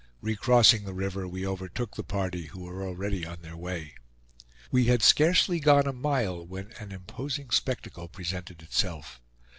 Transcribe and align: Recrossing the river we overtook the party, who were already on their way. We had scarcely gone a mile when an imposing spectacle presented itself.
Recrossing 0.23 0.83
the 0.83 0.95
river 0.95 1.27
we 1.27 1.45
overtook 1.45 1.93
the 1.95 2.01
party, 2.03 2.47
who 2.47 2.61
were 2.63 2.83
already 2.83 3.23
on 3.23 3.43
their 3.43 3.55
way. 3.55 3.93
We 4.71 4.85
had 4.85 5.03
scarcely 5.03 5.59
gone 5.59 5.85
a 5.85 5.93
mile 5.93 6.43
when 6.43 6.71
an 6.79 6.91
imposing 6.91 7.51
spectacle 7.51 8.07
presented 8.07 8.63
itself. 8.63 9.21